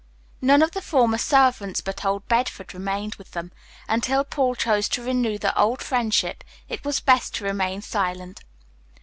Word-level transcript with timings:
None 0.41 0.63
of 0.63 0.71
the 0.71 0.81
former 0.81 1.19
servants 1.19 1.79
but 1.79 2.03
old 2.03 2.27
Bedford 2.27 2.73
remained 2.73 3.13
with 3.17 3.33
them, 3.33 3.51
and 3.87 4.01
till 4.01 4.23
Paul 4.23 4.55
chose 4.55 4.89
to 4.89 5.03
renew 5.03 5.37
the 5.37 5.55
old 5.55 5.79
friendship 5.83 6.43
it 6.67 6.83
was 6.83 6.99
best 6.99 7.35
to 7.35 7.43
remain 7.43 7.83
silent. 7.83 8.39